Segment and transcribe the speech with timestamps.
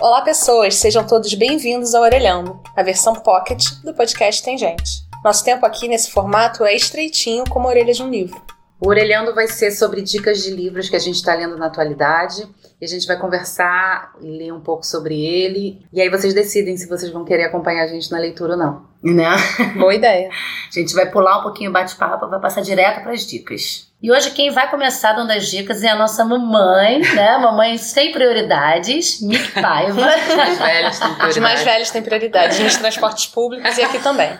[0.00, 5.04] Olá, pessoas, sejam todos bem-vindos ao Orelhando, a versão pocket do podcast Tem Gente.
[5.24, 8.40] Nosso tempo aqui nesse formato é estreitinho como a orelha de um livro.
[8.80, 12.48] O Orelhando vai ser sobre dicas de livros que a gente está lendo na atualidade.
[12.80, 15.84] E a gente vai conversar e ler um pouco sobre ele.
[15.92, 18.87] E aí vocês decidem se vocês vão querer acompanhar a gente na leitura ou não.
[19.02, 19.28] Né?
[19.76, 20.28] Boa ideia.
[20.30, 23.86] A gente vai pular um pouquinho o bate-papo, vai passar direto para as dicas.
[24.00, 27.36] E hoje quem vai começar dando as dicas é a nossa mamãe, né?
[27.38, 30.00] Mamãe sem prioridades, Mick Paiva.
[30.28, 31.40] Os mais velhos têm Os prioridade.
[31.40, 34.30] mais velhos têm prioridade nos transportes públicos e aqui também.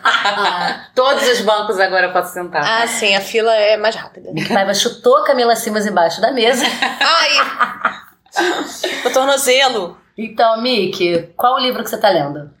[0.95, 2.63] Todos os bancos agora eu posso sentar.
[2.63, 4.31] Ah, sim, a fila é mais rápida.
[4.31, 6.65] Mick Paiva chutou a Camila Simas embaixo da mesa.
[6.65, 7.99] Ai!
[9.03, 9.97] O tornozelo.
[10.17, 12.51] Então, Mick, qual o livro que você tá lendo?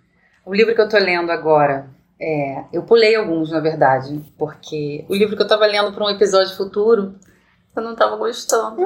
[0.49, 1.87] O livro que eu tô lendo agora
[2.19, 2.63] é.
[2.73, 6.55] Eu pulei alguns, na verdade, porque o livro que eu tava lendo para um episódio
[6.57, 7.15] futuro,
[7.75, 8.81] eu não tava gostando.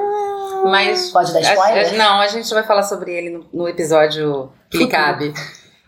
[0.64, 1.10] Mas.
[1.10, 1.86] Pode dar spoiler?
[1.86, 5.32] A- a- não, a gente vai falar sobre ele no, no episódio que lhe cabe.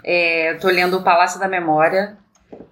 [0.02, 2.16] É, eu tô lendo O Palácio da Memória,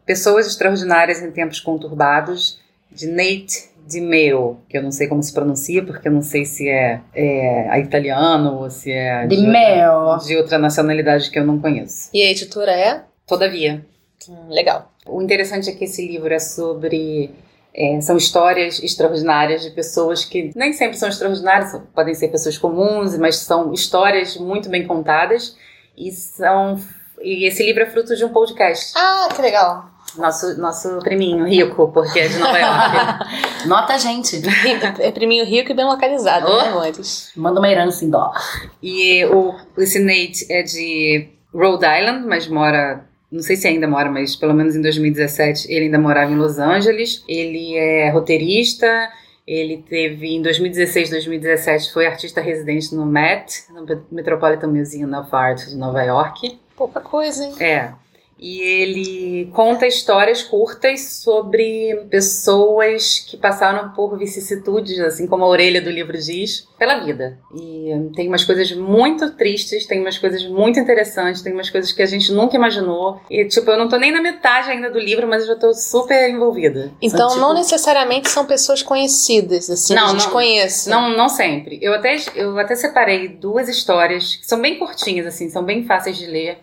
[0.06, 5.84] Pessoas Extraordinárias em Tempos Conturbados, de Nate DiMeo, que eu não sei como se pronuncia,
[5.84, 9.92] porque eu não sei se é, é italiano ou se é de DiMeo.
[9.92, 12.08] outra, de outra nacionalidade que eu não conheço.
[12.12, 13.02] E a editora é?
[13.26, 13.84] Todavia,
[14.28, 14.90] Hum, legal.
[15.06, 17.30] o interessante é que esse livro é sobre.
[17.74, 23.18] é, são histórias extraordinárias de pessoas que nem sempre são extraordinárias, podem ser pessoas comuns,
[23.18, 25.56] mas são histórias muito bem contadas.
[25.96, 26.80] E são.
[27.20, 28.92] E esse livro é fruto de um podcast.
[28.96, 29.86] Ah, que legal.
[30.16, 33.66] Nosso, nosso priminho rico, porque é de Nova York.
[33.66, 34.40] Nota a gente.
[35.00, 36.62] É priminho rico e bem localizado, Oh.
[36.62, 37.30] né, amores?
[37.36, 38.40] Manda uma herança em dólar.
[38.82, 43.04] e o, esse Nate é de Rhode Island, mas mora.
[43.30, 46.58] Não sei se ainda mora, mas pelo menos em 2017 ele ainda morava em Los
[46.58, 47.24] Angeles.
[47.28, 48.86] Ele é roteirista.
[49.46, 55.66] Ele teve em 2016, 2017 foi artista residente no MET, no Metropolitan Museum of Art
[55.66, 56.58] de Nova York.
[56.76, 57.54] Pouca coisa, hein?
[57.60, 57.90] É.
[58.46, 65.80] E ele conta histórias curtas sobre pessoas que passaram por vicissitudes, assim como a orelha
[65.80, 67.38] do livro diz, pela vida.
[67.56, 72.02] E tem umas coisas muito tristes, tem umas coisas muito interessantes, tem umas coisas que
[72.02, 73.18] a gente nunca imaginou.
[73.30, 75.72] E, tipo, eu não tô nem na metade ainda do livro, mas eu já tô
[75.72, 76.92] super envolvida.
[77.00, 80.32] Então, São, não tipo- necessariamente são pessoas conhecidas, assim, Não, a gente não.
[80.32, 80.90] conhece.
[80.90, 81.78] Não, não sempre.
[81.80, 86.18] Eu até, eu até separei duas histórias que são bem curtinhas, assim, são bem fáceis
[86.18, 86.58] de ler.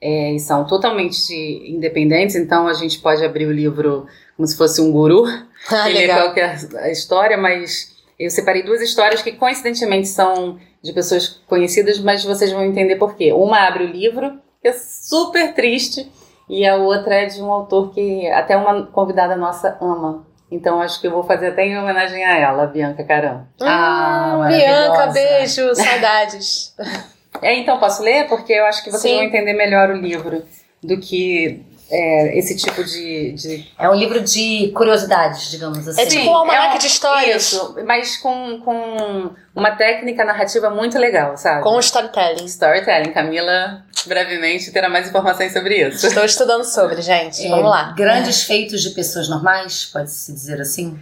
[0.00, 1.32] É, e são totalmente
[1.68, 5.24] independentes, então a gente pode abrir o livro como se fosse um guru
[5.70, 10.92] Ah, e ler qualquer a história, mas eu separei duas histórias que coincidentemente são de
[10.92, 13.32] pessoas conhecidas, mas vocês vão entender por quê.
[13.32, 16.10] Uma abre o livro, que é super triste,
[16.48, 20.26] e a outra é de um autor que até uma convidada nossa ama.
[20.50, 23.46] Então acho que eu vou fazer até em homenagem a ela, a Bianca Caram.
[23.60, 26.74] Ah, Hum, Bianca, beijo, saudades.
[27.42, 28.26] É, então posso ler?
[28.28, 29.14] Porque eu acho que vocês Sim.
[29.16, 30.44] vão entender melhor o livro
[30.82, 36.00] do que é, esse tipo de, de É um livro de curiosidades, digamos assim.
[36.00, 37.42] É tipo um almanaque é um- de histórias.
[37.52, 41.62] Isso, mas com, com uma técnica narrativa muito legal, sabe?
[41.62, 42.44] Com storytelling.
[42.46, 43.12] Storytelling.
[43.12, 46.06] Camila brevemente terá mais informações sobre isso.
[46.06, 47.44] Estou estudando sobre, gente.
[47.46, 47.92] É, Vamos lá.
[47.96, 50.98] Grandes feitos de pessoas normais, pode-se dizer assim?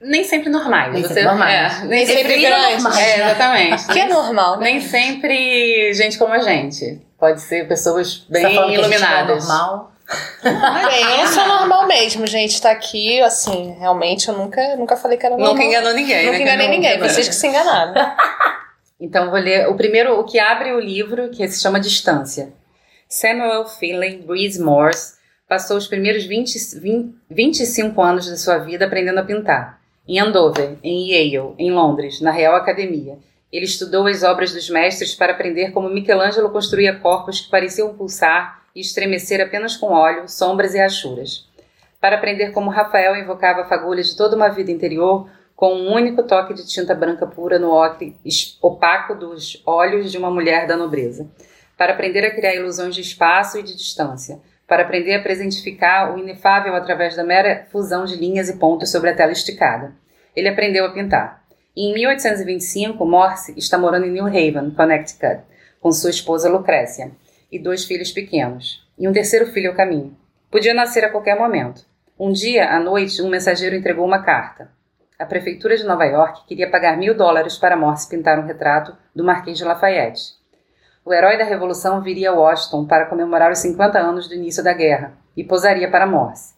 [0.00, 0.92] Nem sempre normais.
[0.92, 1.82] Nem você, sempre normais.
[1.82, 2.82] É, nem sempre sempre grandes.
[2.84, 2.98] normais.
[3.06, 3.86] É, exatamente.
[3.88, 4.64] Que é normal, né?
[4.64, 7.00] Nem sempre gente como a gente.
[7.18, 9.48] Pode ser pessoas Você tá bem falando que a é iluminadas.
[9.48, 9.92] normal?
[10.42, 12.62] Bem, eu sou normal mesmo, gente.
[12.62, 15.52] Tá aqui, assim, realmente eu nunca, nunca falei que era normal.
[15.54, 16.42] Nunca enganou ninguém, Nunca né?
[16.42, 17.08] enganei Nunca, ninguém, né?
[17.08, 17.94] vocês que se enganaram.
[19.00, 22.52] Então, eu vou ler o primeiro, o que abre o livro, que se chama Distância.
[23.08, 25.14] Samuel Finley Breeze Morse
[25.48, 29.78] passou os primeiros 20, 20, 25 anos de sua vida aprendendo a pintar.
[30.08, 33.18] Em Andover, em Yale, em Londres, na Real Academia.
[33.52, 38.62] Ele estudou as obras dos mestres para aprender como Michelangelo construía corpos que pareciam pulsar
[38.74, 41.46] e estremecer apenas com óleo, sombras e rachuras.
[42.00, 46.22] Para aprender como Rafael invocava a fagulha de toda uma vida interior com um único
[46.22, 48.16] toque de tinta branca pura no ocre
[48.62, 51.28] opaco dos olhos de uma mulher da nobreza.
[51.76, 54.40] Para aprender a criar ilusões de espaço e de distância.
[54.68, 59.08] Para aprender a presentificar o inefável através da mera fusão de linhas e pontos sobre
[59.08, 59.94] a tela esticada.
[60.36, 61.42] Ele aprendeu a pintar.
[61.74, 65.40] E em 1825, Morse está morando em New Haven, Connecticut,
[65.80, 67.10] com sua esposa Lucrécia
[67.50, 70.14] e dois filhos pequenos, e um terceiro filho ao caminho.
[70.50, 71.86] Podia nascer a qualquer momento.
[72.18, 74.70] Um dia, à noite, um mensageiro entregou uma carta.
[75.18, 79.24] A prefeitura de Nova York queria pagar mil dólares para Morse pintar um retrato do
[79.24, 80.37] Marquês de Lafayette.
[81.08, 84.74] O herói da Revolução viria a Washington para comemorar os 50 anos do início da
[84.74, 86.52] guerra e posaria para Morse.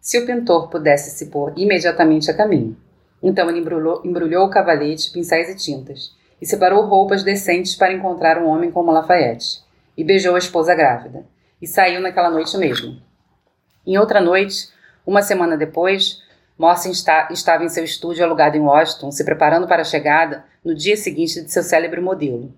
[0.00, 2.74] Se o pintor pudesse se pôr imediatamente a caminho.
[3.22, 6.16] Então ele embrulhou, embrulhou o cavalete, pincéis e tintas.
[6.40, 9.62] e separou roupas decentes para encontrar um homem como Lafayette.
[9.94, 11.22] E beijou a esposa grávida.
[11.60, 12.96] E saiu naquela noite mesmo.
[13.86, 14.70] Em outra noite,
[15.06, 16.22] uma semana depois,
[16.56, 20.74] Morrison está, estava em seu estúdio alugado em Washington, se preparando para a chegada, no
[20.74, 22.50] dia seguinte, de seu célebre modelo.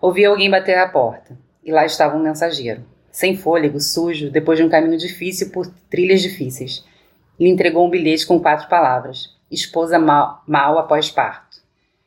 [0.00, 1.36] Ouviu alguém bater à porta.
[1.64, 2.84] E lá estava um mensageiro.
[3.10, 6.84] Sem fôlego, sujo, depois de um caminho difícil por trilhas difíceis.
[7.38, 11.58] Lhe entregou um bilhete com quatro palavras: Esposa mal, mal após parto.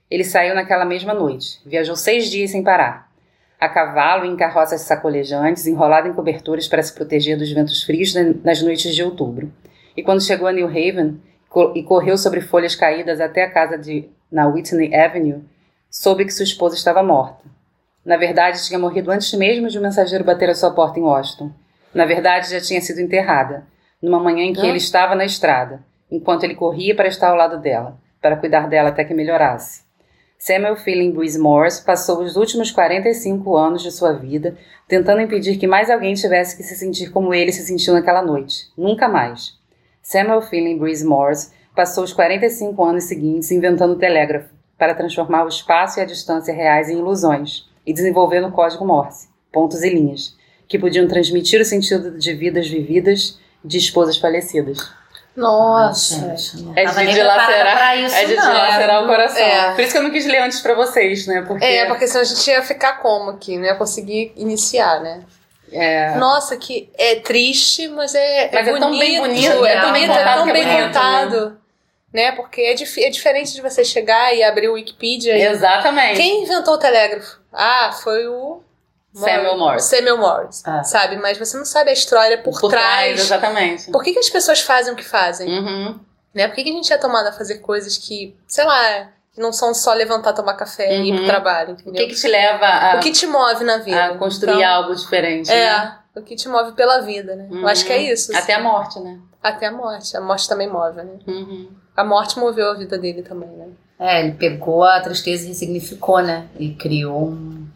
[0.10, 1.60] Ele saiu naquela mesma noite.
[1.66, 3.12] Viajou seis dias sem parar.
[3.60, 8.14] A cavalo, em carroças sacolejantes, enrolado em coberturas para se proteger dos ventos frios
[8.44, 9.52] nas noites de outubro.
[9.96, 11.22] E quando chegou a New Haven
[11.76, 15.44] e correu sobre folhas caídas até a casa de, na Whitney Avenue,
[15.90, 17.44] soube que sua esposa estava morta.
[18.04, 21.04] Na verdade, tinha morrido antes mesmo de o um mensageiro bater a sua porta em
[21.04, 21.52] Washington.
[21.94, 23.64] Na verdade, já tinha sido enterrada,
[24.02, 27.60] numa manhã em que ele estava na estrada, enquanto ele corria para estar ao lado
[27.60, 29.84] dela, para cuidar dela até que melhorasse.
[30.40, 34.58] Samuel Feeling Breeze Morse passou os últimos 45 anos de sua vida
[34.88, 38.72] tentando impedir que mais alguém tivesse que se sentir como ele se sentiu naquela noite.
[38.76, 39.60] Nunca mais.
[40.02, 45.50] Samuel Feeling Breeze Morse passou os 45 anos seguintes inventando o telégrafo para transformar o
[45.50, 50.36] espaço e a distância reais em ilusões e desenvolvendo o código Morse, pontos e linhas,
[50.68, 54.90] que podiam transmitir o sentido de vidas vividas de esposas falecidas.
[55.36, 56.36] Nossa,
[56.76, 58.44] é de dilacerar, isso, é de não.
[58.52, 59.42] dilacerar o coração.
[59.42, 59.72] É.
[59.74, 61.42] Por isso que eu não quis ler antes pra vocês, né?
[61.48, 65.24] Porque É, porque senão a gente ia ficar como aqui, não ia conseguir iniciar, né?
[65.72, 69.94] é, Nossa, que é triste, mas é, Mas é tão bem bonito, é, é bonito,
[69.94, 71.58] bem é tão é bem bonito, contado.
[72.14, 72.34] Né?
[72.34, 76.18] Porque é, dif- é diferente de você chegar e abrir o Wikipedia e exatamente.
[76.18, 77.40] Quem inventou o telégrafo?
[77.54, 78.62] Ah, foi o
[79.14, 79.96] Samuel Morse.
[79.96, 80.84] Samuel Morse, Ah.
[80.84, 81.18] sabe?
[81.18, 83.20] Mas você não sabe a história por, Por trás, trás.
[83.20, 83.92] exatamente.
[83.92, 85.50] Por que, que as pessoas fazem o que fazem?
[85.50, 86.00] Uhum.
[86.34, 86.48] Né?
[86.48, 89.52] Por que, que a gente é tomado a fazer coisas que, sei lá, que não
[89.52, 91.28] são só levantar, tomar café e ir pro Uhum.
[91.28, 92.08] trabalho, O entendeu?
[92.08, 94.06] que, que te leva a, O que te move na vida?
[94.06, 95.52] a construir Então, algo diferente?
[95.52, 95.98] É, né?
[96.16, 97.48] o que te move pela vida, né?
[97.52, 98.04] Eu acho que é Uhum.
[98.04, 98.36] isso.
[98.38, 98.66] Até a assim.
[98.66, 99.20] morte, né?
[99.44, 100.16] Até a morte.
[100.16, 101.20] A morte também move, né?
[101.28, 101.70] Uhum.
[101.98, 103.68] A morte moveu a vida dele também, né?
[104.02, 106.48] É, ele pegou a tristeza e ressignificou, né?
[106.58, 107.68] E criou um.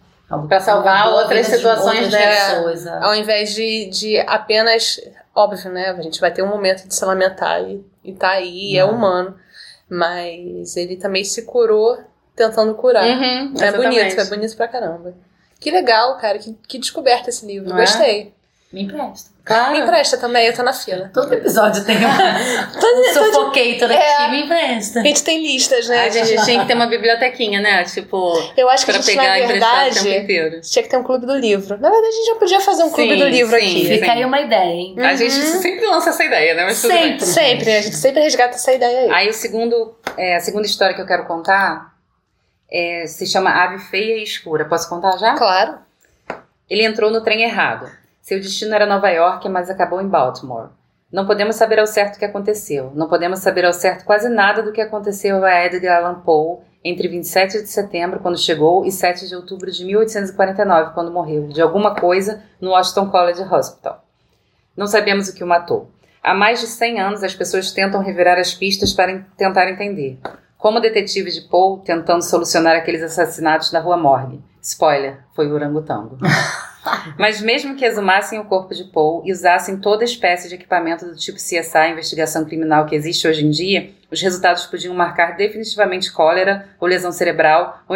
[0.49, 2.55] que salvar outras vida de situações outras dela.
[2.55, 2.97] pessoas, é.
[3.03, 4.99] Ao invés de, de apenas.
[5.35, 5.89] Óbvio, né?
[5.89, 9.35] A gente vai ter um momento de se lamentar e, e tá aí, é humano.
[9.87, 11.99] Mas ele também se curou
[12.35, 13.05] tentando curar.
[13.05, 15.13] Uhum, é bonito, é bonito pra caramba.
[15.59, 16.39] Que legal, cara.
[16.39, 17.69] Que, que descoberta esse livro.
[17.69, 17.81] Não é?
[17.81, 18.33] Gostei.
[18.73, 19.34] Me empresta.
[19.45, 19.73] Claro.
[19.73, 21.11] Me empresta também, eu tô na fila.
[21.13, 22.07] Todo episódio tem uma
[22.75, 24.15] um suffocator É.
[24.15, 25.01] aqui, me empresta.
[25.01, 26.05] A gente tem listas, né?
[26.05, 27.83] A gente tinha que ter uma bibliotequinha, né?
[27.83, 30.61] Tipo, Eu acho que pra a gente, pegar na e emprestar o tempo verdade, inteiro.
[30.61, 31.77] tinha que ter um clube do livro.
[31.79, 33.65] Na verdade, a gente já podia fazer um clube Sim, do livro sim.
[33.65, 33.85] aqui.
[33.87, 34.95] Fica aí uma ideia, hein?
[34.99, 36.65] A gente sempre lança essa ideia, né?
[36.65, 36.77] Mas.
[36.77, 37.25] Sempre.
[37.25, 39.11] Sempre, a gente sempre resgata essa ideia aí.
[39.11, 41.93] Aí o segundo, é, a segunda história que eu quero contar
[42.71, 44.65] é, se chama Ave Feia e Escura.
[44.65, 45.35] Posso contar já?
[45.35, 45.77] Claro.
[46.67, 47.87] Ele entrou no trem errado.
[48.25, 50.69] Seu destino era Nova York, mas acabou em Baltimore.
[51.13, 52.91] Não podemos saber ao certo o que aconteceu.
[52.95, 57.07] Não podemos saber ao certo quase nada do que aconteceu a Edgar Allan Poe entre
[57.07, 61.93] 27 de setembro, quando chegou, e 7 de outubro de 1849, quando morreu, de alguma
[61.93, 64.03] coisa no Washington College Hospital.
[64.75, 65.91] Não sabemos o que o matou.
[66.23, 70.17] Há mais de 100 anos, as pessoas tentam revirar as pistas para en- tentar entender.
[70.57, 74.41] Como o detetive de Poe tentando solucionar aqueles assassinatos na Rua Morgue.
[74.65, 76.17] Spoiler, foi o orangotango.
[77.19, 81.15] Mas mesmo que exumassem o corpo de Poe e usassem toda espécie de equipamento do
[81.15, 86.67] tipo CSI, investigação criminal que existe hoje em dia, os resultados podiam marcar definitivamente cólera,
[86.79, 87.95] ou lesão cerebral, ou,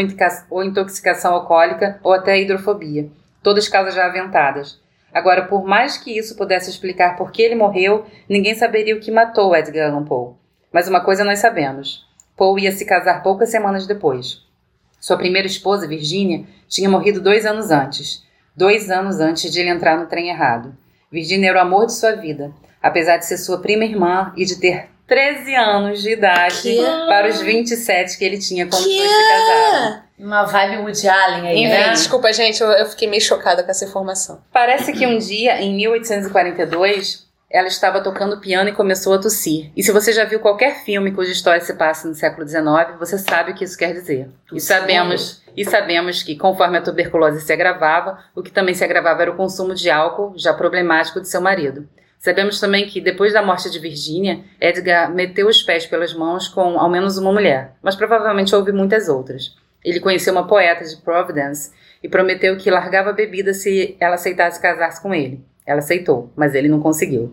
[0.52, 3.10] ou intoxicação alcoólica, ou até hidrofobia.
[3.42, 4.80] Todas causas já aventadas.
[5.12, 9.10] Agora, por mais que isso pudesse explicar por que ele morreu, ninguém saberia o que
[9.10, 10.36] matou Edgar Allan Poe.
[10.72, 12.08] Mas uma coisa nós sabemos.
[12.38, 14.48] Poe ia se casar poucas semanas depois.
[15.00, 18.24] Sua primeira esposa, Virginia, tinha morrido dois anos antes.
[18.56, 20.76] Dois anos antes de ele entrar no trem errado.
[21.12, 22.52] Virginia era o amor de sua vida,
[22.82, 26.78] apesar de ser sua prima irmã e de ter 13 anos de idade Que?
[27.08, 28.90] para os 27 que ele tinha quando Que?
[28.90, 30.02] os dois se casaram.
[30.20, 31.90] Uma vibe Woody Allen aí, Enfim, né?
[31.94, 34.42] Desculpa, gente, eu, eu fiquei meio chocada com essa informação.
[34.52, 39.72] Parece que um dia, em 1842, ela estava tocando piano e começou a tossir.
[39.76, 43.18] E se você já viu qualquer filme cuja história se passa no século XIX, você
[43.18, 44.30] sabe o que isso quer dizer.
[44.54, 49.24] E sabemos, e sabemos que, conforme a tuberculose se agravava, o que também se agravava
[49.24, 51.88] era o consumo de álcool, já problemático de seu marido.
[52.20, 56.78] Sabemos também que, depois da morte de Virginia, Edgar meteu os pés pelas mãos com
[56.78, 59.56] ao menos uma mulher, mas provavelmente houve muitas outras.
[59.84, 61.72] Ele conheceu uma poeta de Providence
[62.04, 65.44] e prometeu que largava a bebida se ela aceitasse casar-se com ele.
[65.70, 67.32] Ela aceitou, mas ele não conseguiu.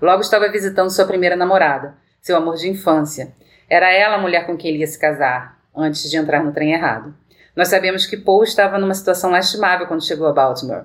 [0.00, 3.34] Logo estava visitando sua primeira namorada, seu amor de infância.
[3.68, 6.72] Era ela a mulher com quem ele ia se casar, antes de entrar no trem
[6.72, 7.14] errado.
[7.54, 10.84] Nós sabemos que Paul estava numa situação lastimável quando chegou a Baltimore,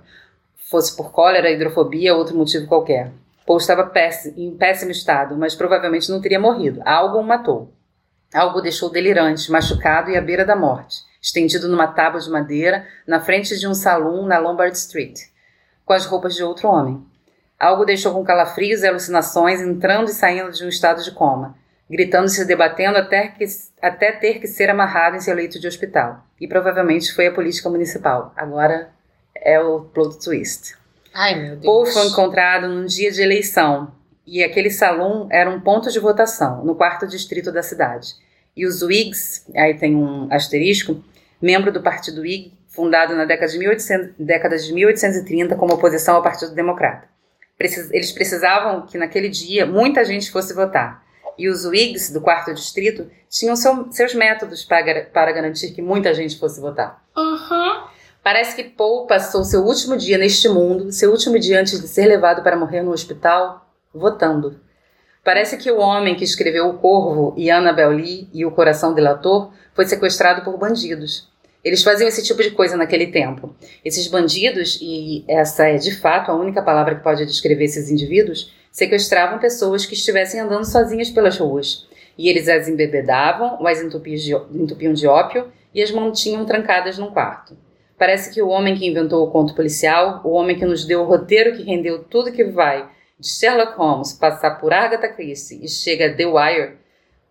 [0.70, 3.13] fosse por cólera, hidrofobia ou outro motivo qualquer.
[3.48, 3.89] Paul estava
[4.36, 6.82] em péssimo estado, mas provavelmente não teria morrido.
[6.84, 7.74] Algo o matou.
[8.34, 12.86] Algo o deixou delirante, machucado e à beira da morte, estendido numa tábua de madeira
[13.08, 15.18] na frente de um salão na Lombard Street,
[15.89, 17.03] com as roupas de outro homem.
[17.60, 21.58] Algo deixou com calafrios e alucinações, entrando e saindo de um estado de coma,
[21.89, 23.43] gritando e se debatendo até, que,
[23.81, 26.24] até ter que ser amarrado em seu leito de hospital.
[26.39, 28.31] E provavelmente foi a política municipal.
[28.38, 28.91] Agora
[29.36, 30.75] é o plot twist.
[31.12, 31.65] Ai, meu Deus.
[31.65, 33.91] Paul foi encontrado num dia de eleição
[34.27, 38.13] e aquele salão era um ponto de votação no quarto distrito da cidade.
[38.55, 41.03] E os Whigs, aí tem um asterisco,
[41.41, 46.24] membro do Partido Whig, fundado na década de, 1800, década de 1830 como oposição ao
[46.24, 47.09] Partido Democrata.
[47.57, 51.03] Precis, eles precisavam que naquele dia muita gente fosse votar.
[51.38, 56.13] E os Whigs do quarto distrito tinham seu, seus métodos para, para garantir que muita
[56.13, 57.03] gente fosse votar.
[57.17, 57.83] Uhum.
[58.24, 62.05] Parece que Paul passou seu último dia neste mundo, seu último dia antes de ser
[62.05, 64.57] levado para morrer no hospital, votando.
[65.21, 69.51] Parece que o homem que escreveu O Corvo e Annabel Lee e O Coração Delator
[69.74, 71.29] foi sequestrado por bandidos.
[71.63, 73.53] Eles faziam esse tipo de coisa naquele tempo.
[73.83, 78.53] Esses bandidos, e essa é de fato a única palavra que pode descrever esses indivíduos,
[78.71, 81.87] sequestravam pessoas que estivessem andando sozinhas pelas ruas.
[82.17, 87.57] E eles as embebedavam, ou as entupiam de ópio e as mantinham trancadas num quarto.
[87.97, 91.05] Parece que o homem que inventou o conto policial, o homem que nos deu o
[91.05, 92.89] roteiro que rendeu tudo que vai
[93.19, 96.77] de Sherlock Holmes passar por Agatha Christie e chega a The Wire,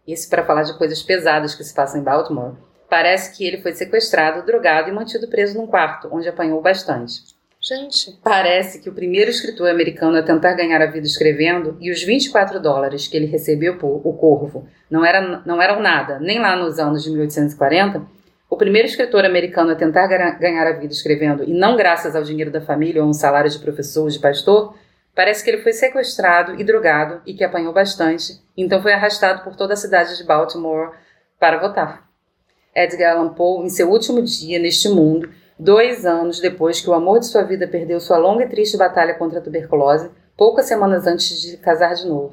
[0.06, 2.54] isso para falar de coisas pesadas que se passam em Baltimore,
[2.88, 7.36] parece que ele foi sequestrado, drogado e mantido preso num quarto, onde apanhou bastante.
[7.60, 8.18] Gente.
[8.22, 12.60] Parece que o primeiro escritor americano a tentar ganhar a vida escrevendo e os 24
[12.60, 16.78] dólares que ele recebeu por O Corvo não, era, não eram nada, nem lá nos
[16.78, 18.00] anos de 1840,
[18.48, 22.50] o primeiro escritor americano a tentar ganhar a vida escrevendo, e não graças ao dinheiro
[22.50, 24.74] da família ou um salário de professor ou de pastor,
[25.14, 29.54] parece que ele foi sequestrado e drogado e que apanhou bastante, então foi arrastado por
[29.54, 30.92] toda a cidade de Baltimore
[31.38, 32.07] para votar.
[32.78, 37.18] Edgar Allan Poe, em seu último dia neste mundo, dois anos depois que o amor
[37.18, 41.42] de sua vida perdeu sua longa e triste batalha contra a tuberculose, poucas semanas antes
[41.42, 42.32] de casar de novo.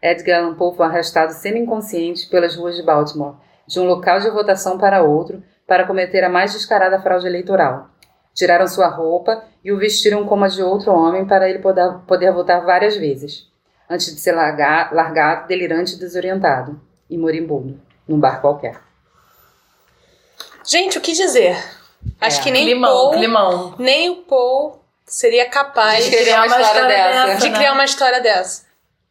[0.00, 4.78] Edgar Allan Poe foi arrastado semi-inconsciente pelas ruas de Baltimore, de um local de votação
[4.78, 7.90] para outro, para cometer a mais descarada fraude eleitoral.
[8.32, 12.32] Tiraram sua roupa e o vestiram como a de outro homem para ele poder, poder
[12.32, 13.46] votar várias vezes,
[13.90, 16.80] antes de ser largar, largado, delirante e desorientado,
[17.10, 18.91] e moribundo, num bar qualquer.
[20.64, 21.56] Gente, o que dizer?
[22.20, 22.42] Acho É.
[22.42, 23.74] que nem Climão, Paul, climão.
[23.78, 27.34] nem o Paul seria capaz De escrever uma história dessa.
[27.36, 27.56] de né?
[27.56, 28.62] criar uma história dessa.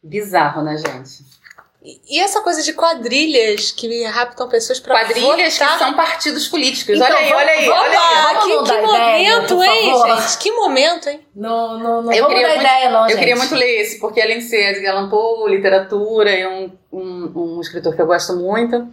[0.02, 1.32] Bizarro, né, gente?
[2.08, 5.72] E essa coisa de quadrilhas que raptam pessoas pra Quadrilhas votar.
[5.72, 6.94] que são partidos políticos.
[6.94, 8.42] Então, olha aí, vamos- olha aí, vamos olha aí.
[8.42, 10.38] Que, Vamos que ideia, momento, por hein, gente?
[10.38, 11.26] Que momento, hein?
[11.34, 13.18] Não, não, não Eu vamos queria dar muito- ideia, não, Eu gente.
[13.18, 17.56] queria muito ler esse, porque além de ser Edgar Allan Poe, literatura, é um, um,
[17.56, 18.86] um escritor que eu gosto muito.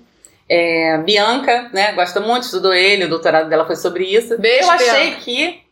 [0.49, 4.35] É, Bianca, né, gosta muito, estudou ele, o doutorado dela foi sobre isso.
[4.37, 5.21] Beijo, eu achei Bianca.
[5.21, 5.63] que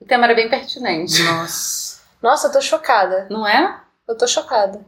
[0.00, 2.02] o tema era bem pertinente, Nossa.
[2.20, 3.26] Nossa, eu tô chocada.
[3.30, 3.80] não é?
[4.08, 4.80] Eu tô chocada.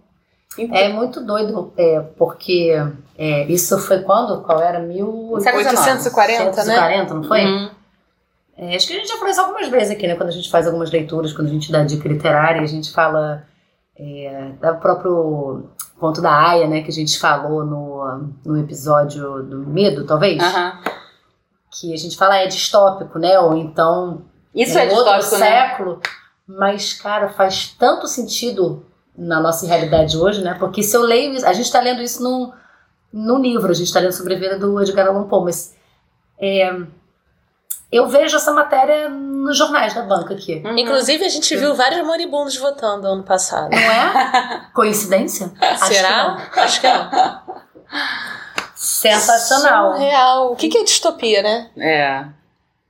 [0.59, 2.73] Então, É muito doido, é, porque
[3.17, 4.43] é, isso foi quando?
[4.43, 4.79] Qual era?
[4.79, 5.37] Mil...
[5.41, 5.79] Século XIX.
[5.79, 6.75] 840, né?
[6.75, 7.45] 840, não foi?
[7.45, 7.71] Hum,
[8.57, 10.17] É, acho que a gente já falou isso algumas vezes aqui, né?
[10.17, 13.47] Quando a gente faz algumas leituras, quando a gente dá dica literária, a gente fala
[13.99, 16.83] é, do próprio conto da Aya, né?
[16.83, 20.43] Que a gente falou no, no episódio do medo, talvez.
[20.43, 20.79] aham.
[21.79, 23.39] Que a gente fala é distópico, né?
[23.39, 24.23] Ou então
[24.55, 25.47] Isso é, outro distópico, né?
[25.47, 26.01] século.
[26.47, 28.87] Mas, cara, faz tanto sentido
[29.17, 30.55] na nossa realidade hoje, né?
[30.59, 32.53] Porque se eu leio isso, a gente está lendo isso num,
[33.13, 35.75] num livro, a gente está lendo sobre a vida do Edgar Allan Poe, mas
[36.39, 36.71] é,
[37.93, 40.63] eu vejo essa matéria nos jornais da banca aqui.
[40.65, 40.77] Uhum.
[40.79, 43.71] Inclusive, a gente viu vários moribundos votando ano passado.
[43.71, 44.67] Não é?
[44.75, 45.53] Coincidência?
[45.61, 46.09] Acho Será?
[46.09, 46.63] que não.
[46.65, 47.57] Acho que não.
[48.75, 49.93] Sensacional.
[49.93, 50.53] Surreal.
[50.53, 51.71] O que que é distopia, né?
[51.79, 52.25] É.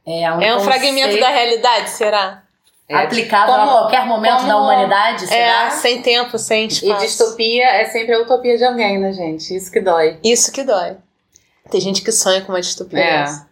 [0.06, 2.42] É um, É um fragmento da realidade, será?
[2.88, 2.94] é.
[2.94, 5.66] aplicável Como- a qualquer momento como- da humanidade, será?
[5.66, 7.00] É, sem tempo, sem E espaço.
[7.04, 9.56] distopia é sempre a utopia de alguém, né, gente?
[9.56, 10.20] Isso que dói.
[10.22, 10.96] Isso que dói.
[11.68, 13.18] Tem gente que sonha com uma distopia É.
[13.22, 13.48] dessa.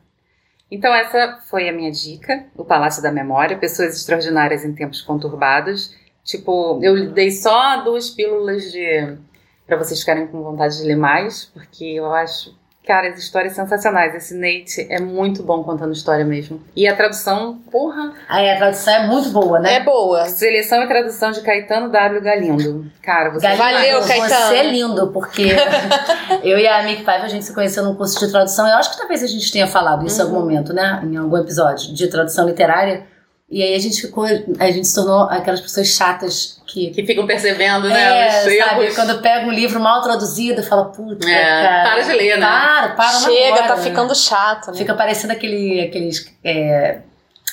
[0.74, 5.94] Então essa foi a minha dica, o Palácio da Memória, pessoas extraordinárias em tempos conturbados.
[6.24, 9.16] Tipo, eu dei só duas pílulas de
[9.64, 14.14] para vocês ficarem com vontade de ler mais, porque eu acho Cara, as histórias sensacionais.
[14.14, 16.62] Esse Nate é muito bom contando história mesmo.
[16.76, 18.12] E a tradução, porra.
[18.28, 19.76] Aí a tradução é muito boa, né?
[19.76, 20.26] É boa.
[20.26, 22.20] Seleção e tradução de Caetano W.
[22.20, 22.92] Galindo.
[23.00, 24.48] Cara, você Galindo, Valeu, Caetano.
[24.48, 25.48] Você é lindo, porque
[26.44, 28.68] eu e a Mick Paiva, a gente se conheceu num curso de tradução.
[28.68, 31.00] Eu acho que talvez a gente tenha falado isso em algum momento, né?
[31.04, 33.06] Em algum episódio de tradução literária.
[33.54, 36.90] E aí a gente ficou, a gente se tornou aquelas pessoas chatas que.
[36.90, 38.26] que ficam percebendo, né?
[38.26, 41.82] É, os sabe, quando pega um livro mal traduzido, fala, puta, É, cara.
[41.88, 42.44] para de ler, né?
[42.44, 43.82] Para, para Chega, agora, tá né?
[43.84, 44.76] ficando chato, né?
[44.78, 46.34] Fica parecendo aquele, aqueles.
[46.42, 46.98] é,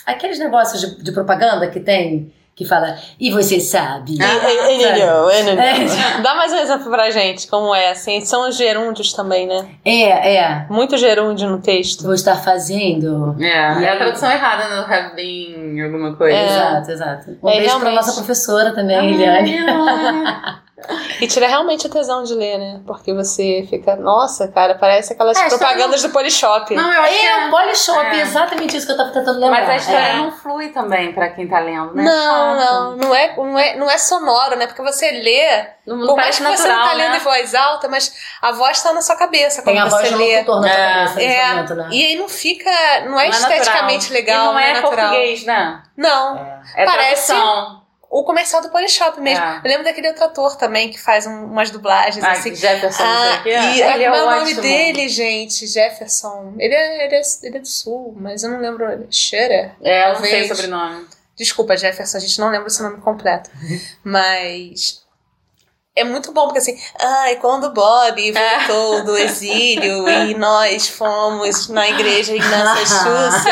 [0.04, 4.12] aqueles negócios de, de propaganda que tem, que fala, e você sabe.
[4.12, 5.00] E- e- e- Sabe?
[5.00, 5.64] não, e- não.
[5.64, 6.22] É.
[6.22, 8.22] Dá mais um exemplo pra gente, como é, assim.
[8.22, 9.66] São os gerúndios também, né?
[9.84, 10.66] É, é.
[10.70, 12.04] Muito gerúndio no texto.
[12.04, 13.36] Vou estar fazendo.
[13.40, 13.46] É,
[13.82, 16.38] E é a tradução errada no have been alguma coisa.
[16.38, 16.46] É.
[16.46, 17.38] Exato, exato.
[17.42, 17.96] Um É, beijo pra realmente.
[17.96, 19.56] nossa professora também, Ai, Eliane.
[21.20, 22.82] E tira realmente a tesão de ler, né?
[22.86, 26.74] Porque você fica, nossa, cara, parece aquelas É, propagandas do Polishop.
[26.76, 27.50] Não, eu acho que É, o é.
[27.52, 28.20] Polishop, É.
[28.22, 29.62] exatamente isso que eu tava tentando lembrar.
[29.62, 30.16] Mas a história É.
[30.18, 32.04] não flui também pra quem tá lendo, né?
[32.04, 34.68] Não, não, não é, não, é, não é sonoro, né?
[34.68, 37.18] Porque você lê, Não, não por mais parece que você não natural, tá lendo né?
[37.18, 40.14] em voz alta, mas a voz tá na sua cabeça quando Tem a voz você
[40.14, 40.34] do lê.
[40.38, 40.94] locutor na tua É.
[40.94, 41.90] cabeça nesse É, momento, né?
[41.92, 42.70] e aí não fica,
[43.06, 44.14] não é Não esteticamente natural.
[44.14, 45.10] legal, E não é natural.
[45.10, 45.84] português, né?
[45.98, 46.62] Não, É.
[46.78, 47.81] É Parece- tradução.
[48.12, 49.44] O comercial do Polishop mesmo.
[49.44, 49.58] É.
[49.64, 52.54] Eu lembro daquele outro ator também que faz um- umas dublagens Ah, assim.
[52.54, 53.50] Jefferson, não sei Ah, o quê.
[53.50, 55.66] e Ele como é o nome dele, gente?
[55.66, 56.54] Jefferson.
[56.60, 58.86] Ele é, ele, é, ele é do sul, mas eu não lembro.
[59.10, 59.72] Scherer?
[59.82, 61.08] É, eu não sei o sobrenome.
[61.38, 63.50] Desculpa, Jefferson, a gente não lembra o seu nome completo.
[64.04, 65.02] Mas.
[65.94, 71.68] É muito bom, porque assim, ai, quando o Bob voltou do exílio e nós fomos
[71.68, 73.46] na igreja em Massachusetts,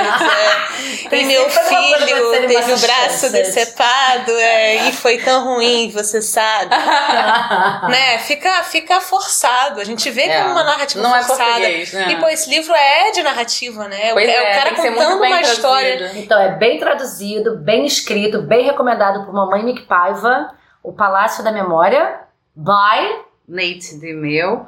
[1.12, 6.70] é, e meu filho teve o braço decepado é, e foi tão ruim, você sabe.
[7.92, 8.20] né?
[8.20, 9.82] Fica, fica forçado.
[9.82, 10.40] A gente vê É.
[10.42, 11.50] como uma narrativa Não é forçada.
[11.52, 12.08] português, né?
[12.12, 14.14] E, pô, esse livro é de narrativa, né?
[14.14, 15.52] Pois é, é, o cara contando uma traduzido.
[15.56, 16.12] história.
[16.16, 21.52] Então, é bem traduzido, bem escrito, bem recomendado por Mamãe Nick Paiva, O Palácio da
[21.52, 23.28] Memória, by...
[23.48, 24.68] Nate de meu.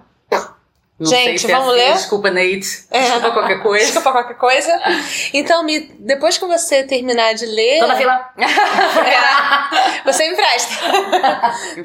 [0.99, 1.93] Não Gente, sei se é vamos assim, ler?
[1.93, 2.85] Desculpa, Nate.
[2.91, 3.01] É.
[3.01, 3.85] Desculpa qualquer coisa.
[3.85, 4.81] Desculpa qualquer coisa.
[5.33, 8.29] Então, me, depois que você terminar de ler, Tô na fila.
[8.37, 10.75] é, você me empresta.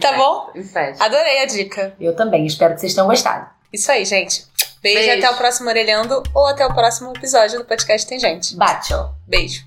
[0.00, 0.50] tá bom?
[0.54, 1.02] Infeste.
[1.02, 1.94] Adorei a dica.
[2.00, 3.46] Eu também, espero que vocês tenham gostado.
[3.72, 4.46] Isso aí, gente.
[4.82, 5.18] Beijo, Beijo.
[5.18, 8.54] até o próximo Orelhando ou até o próximo episódio do podcast Tem Gente.
[8.56, 9.11] Bate, ó.
[9.26, 9.65] Beijo.